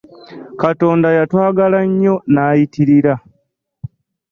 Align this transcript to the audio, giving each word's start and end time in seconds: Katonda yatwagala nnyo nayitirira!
Katonda 0.61 1.07
yatwagala 1.17 1.79
nnyo 1.87 2.15
nayitirira! 2.33 3.13